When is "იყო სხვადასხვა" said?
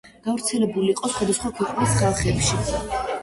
0.93-1.51